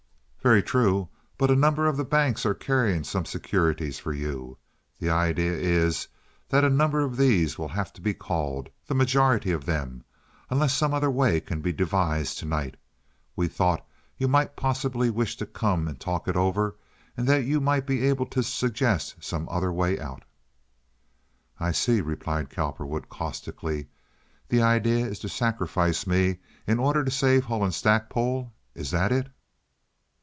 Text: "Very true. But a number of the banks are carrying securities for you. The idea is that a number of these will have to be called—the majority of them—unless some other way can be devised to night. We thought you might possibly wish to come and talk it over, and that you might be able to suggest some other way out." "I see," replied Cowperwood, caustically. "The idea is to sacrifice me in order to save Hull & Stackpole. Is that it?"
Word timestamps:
"Very 0.43 0.63
true. 0.63 1.07
But 1.37 1.51
a 1.51 1.55
number 1.55 1.85
of 1.85 1.97
the 1.97 2.03
banks 2.03 2.47
are 2.47 2.55
carrying 2.55 3.03
securities 3.03 3.99
for 3.99 4.11
you. 4.11 4.57
The 4.99 5.11
idea 5.11 5.51
is 5.53 6.07
that 6.49 6.63
a 6.63 6.69
number 6.71 7.01
of 7.01 7.15
these 7.15 7.59
will 7.59 7.67
have 7.67 7.93
to 7.93 8.01
be 8.01 8.15
called—the 8.15 8.95
majority 8.95 9.51
of 9.51 9.65
them—unless 9.67 10.73
some 10.73 10.95
other 10.95 11.11
way 11.11 11.41
can 11.41 11.61
be 11.61 11.71
devised 11.71 12.39
to 12.39 12.45
night. 12.47 12.75
We 13.35 13.47
thought 13.49 13.85
you 14.17 14.27
might 14.27 14.55
possibly 14.55 15.11
wish 15.11 15.37
to 15.37 15.45
come 15.45 15.87
and 15.87 15.99
talk 15.99 16.27
it 16.27 16.35
over, 16.35 16.75
and 17.15 17.27
that 17.27 17.43
you 17.45 17.61
might 17.61 17.85
be 17.85 18.07
able 18.07 18.25
to 18.25 18.41
suggest 18.41 19.17
some 19.23 19.47
other 19.47 19.71
way 19.71 19.99
out." 19.99 20.23
"I 21.59 21.71
see," 21.71 22.01
replied 22.01 22.49
Cowperwood, 22.49 23.09
caustically. 23.09 23.89
"The 24.49 24.63
idea 24.63 25.05
is 25.05 25.19
to 25.19 25.29
sacrifice 25.29 26.07
me 26.07 26.39
in 26.65 26.79
order 26.79 27.05
to 27.05 27.11
save 27.11 27.45
Hull 27.45 27.69
& 27.71 27.71
Stackpole. 27.71 28.51
Is 28.73 28.89
that 28.89 29.11
it?" 29.11 29.27